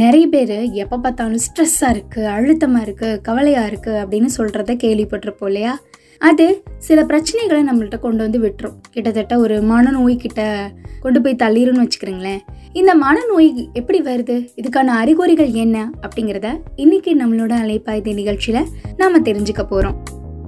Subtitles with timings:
[0.00, 5.78] நிறைய பேர் எப்போ பார்த்தாலும் ஸ்ட்ரெஸ்ஸாக இருக்குது அழுத்தமாக இருக்குது கவலையாக இருக்குது அப்படின்னு சொல்கிறத கேள்விப்பட்டிருப்போம் இல்லையா?
[6.18, 8.76] அது சில பிரச்சனைகளை நம்மள்கிட்ட கொண்டு வந்து விட்டுரும்.
[8.90, 10.70] கிட்டத்தட்ட ஒரு மனநோய்கிட்ட
[11.00, 12.38] கொண்டு போய் தள்ளிருன்னு வச்சுக்கிறீங்களேன்.
[12.72, 14.48] இந்த மனநோய் எப்படி வருது?
[14.56, 15.90] இதுக்கான அறிகுறிகள் என்ன?
[16.00, 19.98] அப்படிங்கிறத இன்னைக்கு நம்மளோட அலைப்பாய்தி நிகழ்ச்சியில் நாம் தெரிஞ்சுக்க போகிறோம்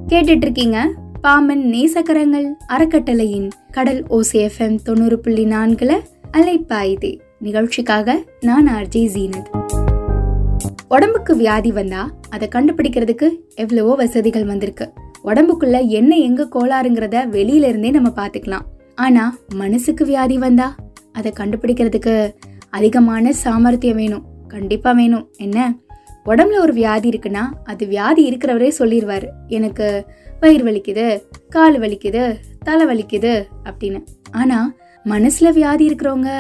[0.08, 0.88] கேட்டுட்டு இருக்கீங்க
[1.22, 5.92] பாமன் நேசக்கரங்கள் அறக்கட்டளையின் கடல் ஓசிஎஃப்எம் தொண்ணூறு புள்ளி நான்குல
[6.30, 9.48] அலைப்பாய்தி நிகழ்ச்சிக்காக நான் ஆர்ஜே ஜீனத்.
[10.88, 14.92] உடம்புக்கு வியாதி வந்தா அதை கண்டுபிடிக்கிறதுக்கு எவ்வளவோ வசதிகள் வந்திருக்கு.
[15.24, 20.76] உடம்புக்குள்ள என்ன எங்க கோளாறுங்கிறத வெளியில இருந்தே நம்ம பாத்துக்கலாம் ஆனா மனசுக்கு வியாதி வந்தா
[21.12, 22.34] அதை கண்டுபிடிக்கிறதுக்கு
[22.70, 24.24] அதிகமான சாமர்த்தியம் வேணும்.
[24.48, 25.28] கண்டிப்பா வேணும்.
[25.36, 25.74] என்ன?
[26.26, 30.06] உடம்புல ஒரு வியாதி இருக்குன்னா அது வியாதி இருக்கிறவரே சொல்லிடுவாரு எனக்கு
[30.40, 34.04] வயிறு வலிக்குது கால் வலிக்குது தலை வலிக்குது அப்படின்னு.
[34.32, 34.74] ஆனா
[35.04, 36.30] மனசுல வியாதி இருக்கிறவங்க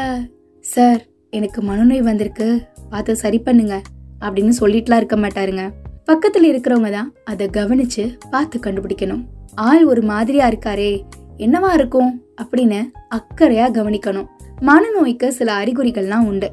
[0.64, 1.00] சார்
[1.30, 2.62] எனக்கு மனநோய் வந்திருக்கு.
[2.90, 3.82] பார்த்து சரி பண்ணுங்க
[4.20, 5.72] அப்படின்னு சொல்லிட்டுலாம் இருக்க மாட்டாருங்க.
[6.04, 9.22] பக்கத்தில் இருக்கிறவங்க தான் அதை கவனிச்சு பார்த்து கண்டுபிடிக்கணும்.
[9.54, 11.02] ஆள் ஒரு மாதிரியா இருக்காரே
[11.38, 12.22] என்னவா இருக்கும்?
[12.42, 12.80] அப்படின்னு
[13.14, 14.26] அக்கறையா கவனிக்கணும்.
[14.60, 16.52] மனநோய்க்கு சில அறிகுறிகள்லாம் உண்டு.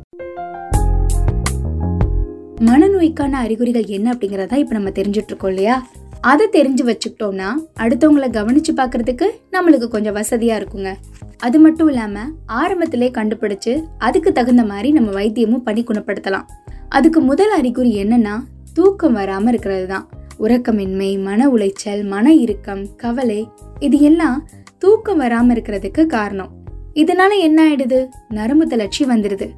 [2.62, 5.88] மனநோய்க்கான அறிகுறிகள் என்ன அப்படிங்கறத இப்ப நம்ம தெரிஞ்சுட்டு இருக்கோம் இல்லையா?
[6.22, 10.96] அதை தெரிஞ்சு வச்சுக்கிட்டோம்னா அடுத்தவங்கள கவனிச்சு பாக்குறதுக்கு நம்மளுக்கு கொஞ்சம் வசதியா இருக்குங்க.
[11.42, 16.48] அது மட்டும் இல்லாம ஆரம்பத்திலே கண்டுபிடிச்சு அதுக்கு தகுந்த மாதிரி நம்ம வைத்தியமும் பண்ணி குணப்படுத்தலாம்.
[16.90, 18.36] அதுக்கு முதல் அறிகுறி என்னன்னா
[18.74, 20.06] தூக்கம் வராம இருக்கிறது தான்
[20.40, 23.40] உறக்கமின்மை மன உளைச்சல் மன இறுக்கம் கவலை
[23.80, 24.38] இது எல்லாம்
[24.78, 26.52] தூக்கம் வராம இருக்கிறதுக்கு காரணம்.
[26.94, 28.00] இதனால என்ன ஆயிடுது?
[28.30, 29.50] நரம்பு தளர்ச்சி வந்துடுது.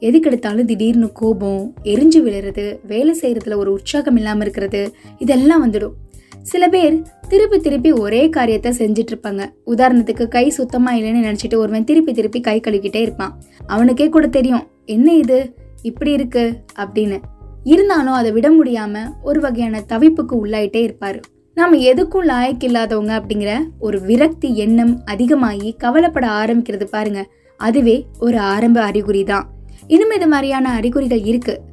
[0.00, 4.82] எதுக்கெடுத்தாலும் திடீர்னு கோபம் எரிஞ்சு விழுறது வேலை செய்யறதுல ஒரு உற்சாகம் இல்லாம இருக்கிறது
[5.18, 5.96] இதெல்லாம் வந்துடும்.
[6.42, 12.12] சில பேர் திருப்பி திருப்பி ஒரே காரியத்தை செஞ்சுட்டு இருப்பாங்க உதாரணத்துக்கு கை சுத்தமா இல்லைன்னு நினைச்சிட்டு ஒருவன் திருப்பி
[12.12, 13.38] திருப்பி கை கழுவிக்கிட்டே இருப்பான்.
[13.66, 15.54] அவனுக்கே கூட தெரியும் என்ன இது?
[15.82, 16.62] இப்படி இருக்கு?
[16.78, 17.18] அப்படின்னு.
[17.64, 21.20] இருந்தாலும் அதை விட முடியாம ஒரு வகையான தவிப்புக்கு உள்ளாயிட்டே இருப்பாரு.
[21.54, 27.26] நாம எதுக்கும் லாயக்கு இல்லாதவங்க அப்படிங்கிற ஒரு விரக்தி எண்ணம் அதிகமாகி கவலைப்பட ஆரம்பிக்கிறது பாருங்க.
[27.56, 29.48] அதுவே ஒரு ஆரம்ப அறிகுறி தான்
[29.86, 31.70] இன்னும் இது மாதிரியான அறிகுறிகள் இருக்குது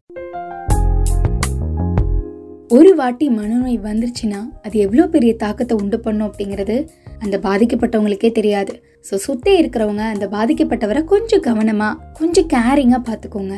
[2.78, 6.75] ஒரு வாட்டி மனநோய் வந்துருச்சுன்னா அது எவ்வளோ பெரிய தாக்கத்தை உண்டு பண்ணும் அப்படிங்கிறது
[7.24, 8.74] அந்த பாதிக்கப்பட்டவங்களுக்கே தெரியாது.
[9.07, 13.56] ஸோ சுத்தே இருக்கிறவங்க அந்த பாதிக்கப்பட்டவரை கொஞ்சம் கவனமாக கொஞ்சம் கேரிங்காக பார்த்துக்கோங்க.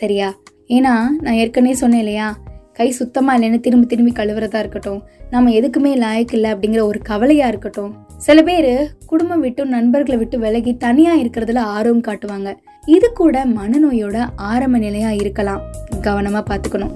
[0.00, 0.28] சரியா?
[0.76, 2.28] ஏன்னா நான் ஏற்கனவே சொன்னேன் இல்லையா?
[2.78, 7.92] கை சுத்தமாக இல்லைன்னு திரும்பி திரும்பி கழுவுறதா இருக்கட்டும் நம்ம எதுக்குமே லாயக்கு இல்லை அப்படிங்கிற ஒரு கவலையாக இருக்கட்டும்.
[8.16, 8.72] சில பேர்
[9.06, 12.52] குடும்பம் விட்டு நண்பர்களை விட்டு விலகி தனியாக இருக்கிறதுல ஆர்வம் காட்டுவாங்க.
[12.86, 15.62] இது கூட மனநோயோட ஆரம்ப நிலையாக இருக்கலாம்.
[16.00, 16.94] கவனமாக பார்த்துக்கணும்.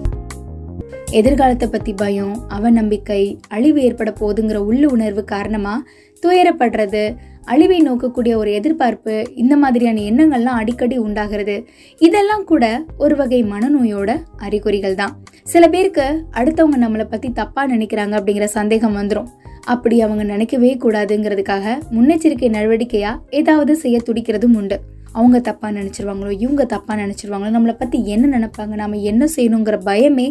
[1.10, 5.84] எதிர்காலத்தை பத்தி பயம் அவநம்பிக்கை அழிவு ஏற்பட போதுங்கிற உள்ளு உணர்வு காரணமா
[6.26, 11.66] துயரப்படுறது அழிவை நோக்கக்கூடிய ஒரு எதிர்பார்ப்பு இந்த மாதிரியான எண்ணங்கள்லாம் அடிக்கடி உண்டாகிறது.
[11.98, 15.16] இதெல்லாம் கூட ஒரு வகை மனநோயோட அறிகுறிகள் தான்.
[15.42, 19.26] சில பேருக்கு அடுத்தவங்க நம்மளை பத்தி தப்பா நினைக்கிறாங்க அப்படிங்கிற சந்தேகம் வந்துடும்
[19.64, 24.80] அப்படி அவங்க நினைக்கவே கூடாதுங்கிறதுக்காக முன்னெச்சரிக்கை நடவடிக்கையா ஏதாவது செய்ய துடிக்கிறதும் உண்டு.
[25.18, 30.28] அவங்க தப்பாக நினச்சிருவாங்களோ இவங்க தப்பாக நினச்சிருவாங்களோ நம்மளை பற்றி என்ன நினப்பாங்க நாம் என்ன செய்யணுங்கிற பயமே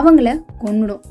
[0.00, 0.28] அவங்கள
[0.64, 1.02] கொன்னுடும்.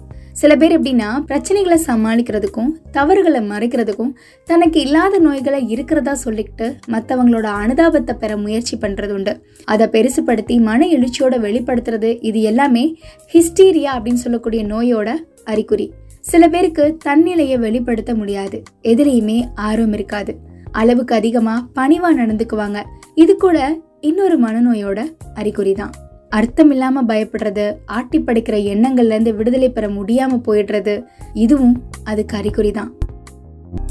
[0.41, 4.11] சில பேர் எப்படின்னா பிரச்சனைகளை சமாளிக்கிறதுக்கும் தவறுகளை மறைக்கிறதுக்கும்
[4.49, 9.33] தனக்கு இல்லாத நோய்களை இருக்கிறதா சொல்லிக்கிட்டு மற்றவங்களோட அனுதாபத்தை பெற முயற்சி பண்ணுறது உண்டு.
[9.73, 12.85] அதை பெருசுப்படுத்தி மன எழுச்சியோட வெளிப்படுத்துறது இது எல்லாமே
[13.33, 15.09] ஹிஸ்டீரியா அப்படின்னு சொல்லக்கூடிய நோயோட
[15.53, 15.87] அறிகுறி.
[16.31, 18.57] சில பேருக்கு தன்னிலையை வெளிப்படுத்த முடியாது.
[18.93, 19.37] எதிலையுமே
[19.67, 20.33] ஆர்வம் இருக்காது.
[20.71, 22.79] அளவுக்கு அதிகமாக பணிவாக நடந்துக்குவாங்க.
[23.21, 23.57] இது கூட
[24.01, 24.99] இன்னொரு மனநோயோட
[25.33, 25.93] அறிகுறி தான்.
[26.29, 27.65] அர்த்தம் இல்லாம பயப்படுறது
[27.97, 30.93] ஆட்டி படைக்கிற எண்ணங்கள்ல இருந்து விடுதலை பெற முடியாம போயிடுறது
[31.33, 32.91] இதுவும் அதுக்கு அறிகுறி தான்.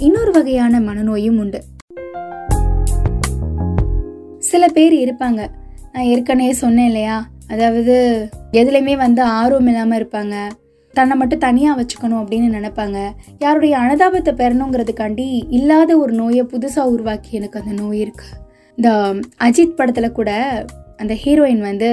[0.06, 1.60] இன்னொரு வகையான மனநோயும் உண்டு.
[4.50, 5.40] சில பேர் இருப்பாங்க.
[5.92, 7.18] நான் ஏற்கனவே சொன்னேன் இல்லையா?
[7.52, 7.94] அதாவது
[8.52, 10.34] எதுலையுமே வந்து ஆர்வம் இல்லாம இருப்பாங்க.
[10.94, 12.98] தன்னை மட்டும் தனியாக வச்சுக்கணும் அப்படின்னு நினைப்பாங்க.
[13.38, 15.26] யாருடைய அனுதாபத்தை பெறணுங்கிறதுக்காண்டி
[15.58, 18.46] இல்லாத ஒரு நோயை புதுசாக உருவாக்கி எனக்கு அந்த நோய் இருக்குது
[18.78, 18.90] இந்த
[19.46, 20.30] அஜித் படத்தில் கூட
[21.02, 21.88] அந்த ஹீரோயின் வந்து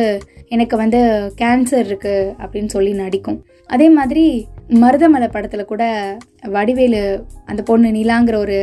[0.49, 0.99] எனக்கு வந்து
[1.41, 3.39] கேன்சர் இருக்குது அப்படின்னு சொல்லி நடிக்கும்.
[3.67, 4.23] அதே மாதிரி
[4.81, 5.83] மருதமலை படத்தில் கூட
[6.55, 7.01] வடிவேலு
[7.45, 8.57] அந்த பொண்ணு நிலாங்கிற ஒரு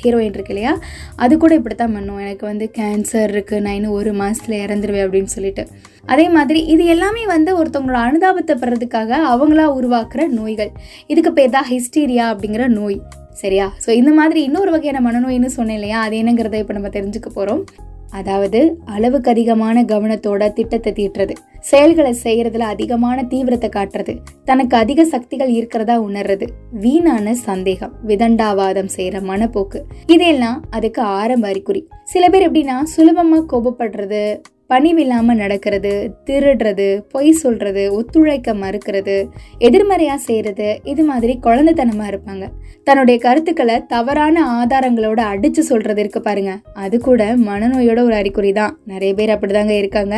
[0.00, 0.72] ஹீரோயின் இருக்கு இல்லையா?
[1.16, 2.18] அது கூட இப்படித்தான் பண்ணும்.
[2.18, 5.64] எனக்கு வந்து கேன்சர் இருக்குது நான் இன்னும் ஒரு மாதத்தில் இறந்துருவேன் அப்படின்னு சொல்லிட்டு.
[6.06, 10.72] அதே மாதிரி இது எல்லாமே வந்து ஒருத்தவங்களோட அனுதாபத்தை பெறதுக்காக அவங்களா உருவாக்குற நோய்கள்.
[11.06, 12.98] இதுக்கு பேர் தான் ஹிஸ்டீரியா அப்படிங்கிற நோய்.
[13.42, 13.72] சரியா?
[13.86, 16.00] ஸோ இந்த மாதிரி இன்னொரு வகையான மனநோயின்னு சொன்னேன் இல்லையா?
[16.00, 17.64] அது என்னங்கிறத இப்போ நம்ம தெரிஞ்சுக்க போகிறோம்
[18.10, 21.34] அதாவது அளவுக்கு அதிகமான கவனத்தோட திட்டத்தை தீட்டுறது.
[21.60, 24.12] செயல்களை செய்யறதுல அதிகமான தீவிரத்தை காட்டுறது.
[24.44, 26.46] தனக்கு அதிக சக்திகள் இருக்கிறதா உணர்றது.
[26.72, 29.80] வீணான சந்தேகம் விதண்டாவாதம் செய்யற மனப்போக்கு.
[30.06, 31.82] இதெல்லாம் அதுக்கு ஆரம்ப அறிகுறி.
[32.04, 35.92] சில பேர் எப்படின்னா சுலபமா கோபப்படுறது பணிவில்லாமல் நடக்கிறது
[36.28, 39.16] திருடுறது பொய் சொல்கிறது ஒத்துழைக்க மறுக்கிறது
[39.58, 42.46] எதிர்மறையாக செய்கிறது இது மாதிரி குழந்தைத்தனமாக இருப்பாங்க.
[42.84, 46.54] தன்னுடைய கருத்துக்களை தவறான ஆதாரங்களோட அடித்து சொல்கிறது இருக்கு பாருங்க.
[46.84, 48.74] அது கூட மனநோயோட ஒரு அறிகுறி தான்.
[48.84, 50.16] நிறைய பேர் அப்படிதாங்க இருக்காங்க.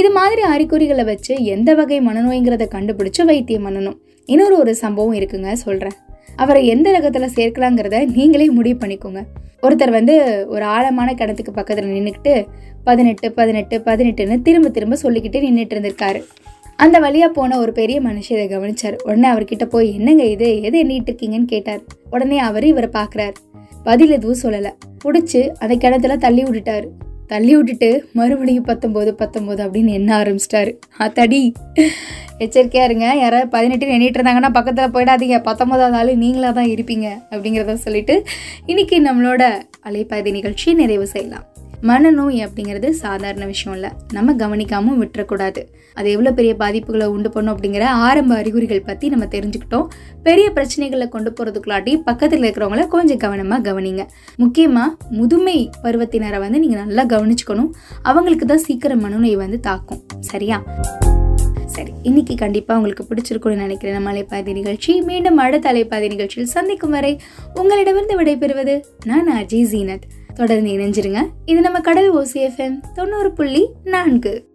[0.00, 3.98] இது மாதிரி அறிகுறிகளை வச்சு எந்த வகை மனநோய்ங்கிறத கண்டுபிடிச்சு வைத்தியம் பண்ணணும்.
[4.28, 5.98] இன்னொரு ஒரு சம்பவம் இருக்குங்க சொல்கிறேன்
[6.36, 9.22] அவரை எந்த ரகத்தில் சேர்க்கலாங்கிறத நீங்களே முடிவு பண்ணிக்கோங்க.
[9.66, 10.14] ஒருத்தர் வந்து
[10.48, 12.32] ஒரு ஆழமான கிணத்துக்கு பக்கத்தில் நின்றுக்கிட்டு
[12.84, 16.24] பதினெட்டு பதினெட்டு பதினெட்டுன்னு திரும்ப திரும்ப சொல்லிக்கிட்டு நின்றுட்டு இருந்திருக்காரு.
[16.76, 18.96] அந்த வழியா போன ஒரு பெரிய மனுஷன் இதை கவனிச்சார்.
[19.02, 20.62] உடனே அவர்கிட்ட போய் என்னங்க இது?
[20.62, 21.44] எதை எண்ணிட்டு இருக்கீங்கன்னு?
[21.44, 21.80] கேட்டார்.
[22.10, 23.32] உடனே அவர் இவரை பார்க்குறாரு
[23.84, 24.70] பதில் எதுவும் சொல்லலை.
[25.04, 26.86] பிடிச்சி அந்த கிணத்துல தள்ளி விட்டுட்டாரு.
[27.26, 30.78] தள்ளி விட்டுட்டு மறுபடியும் பத்தொம்போது பத்தொம்போது அப்படின்னு எண்ண ஆரம்பிச்சிட்டாரு.
[31.12, 31.52] தடி
[32.38, 33.14] எச்சரிக்கையா இருங்க.
[33.14, 35.40] யாராவது பதினெட்டுன்னு எண்ணிட்டு இருந்தாங்கன்னா பக்கத்தில் போயிடாதீங்க.
[35.42, 38.24] பத்தொம்போதாவது ஆள் நீங்களாக தான் இருப்பீங்க அப்படிங்கிறத சொல்லிட்டு
[38.66, 39.52] இன்னைக்கு நம்மளோட
[39.82, 41.50] அலைப்பாய்தி நிகழ்ச்சியை நிறைவு செய்யலாம்.
[41.88, 43.90] மனநோய் அப்படிங்கிறது சாதாரண விஷயம் இல்லை.
[44.16, 45.62] நம்ம கவனிக்காமல் விட்டுறக்கூடாது.
[45.98, 49.86] அது எவ்வளோ பெரிய பாதிப்புகளை உண்டு பண்ணும் அப்படிங்கிற ஆரம்ப அறிகுறிகள் பற்றி நம்ம தெரிஞ்சுக்கிட்டோம்.
[50.26, 54.04] பெரிய பிரச்சனைகளை கொண்டு போகிறதுக்குள்ளாட்டி பக்கத்தில் இருக்கிறவங்கள கொஞ்சம் கவனமாக கவனிங்க.
[54.42, 57.72] முக்கியமாக முதுமை பருவத்தினரை வந்து நீங்கள் நல்லா கவனிச்சுக்கணும்.
[58.02, 60.02] அவங்களுக்கு தான் சீக்கிரம் மனநோய் வந்து தாக்கும்.
[60.30, 60.58] சரியா?
[61.74, 63.94] சரி இன்னைக்கு கண்டிப்பாக உங்களுக்கு பிடிச்சிருக்கும்னு நினைக்கிறேன்.
[63.98, 64.92] நம்ம அலைப்பாதி நிகழ்ச்சி.
[65.10, 67.12] மீண்டும் அடுத்த அலைப்பாதி நிகழ்ச்சியில் சந்திக்கும் வரை
[67.60, 68.74] உங்களிடமிருந்து விடைபெறுவது
[69.10, 70.04] நான் அஜய் ஜீனத்.
[70.34, 71.26] தொடர்ந்து இணைஞ்சிருங்க.
[71.44, 74.50] இது நம்ம கடல் ஓசிஎஃப்எம் தொண்ணூறு புள்ளி நான்கு.